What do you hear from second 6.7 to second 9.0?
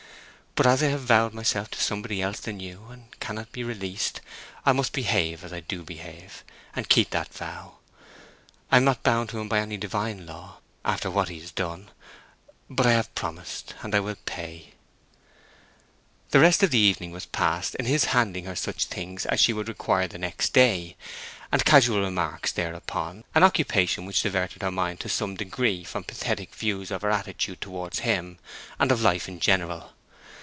and keep that vow. I am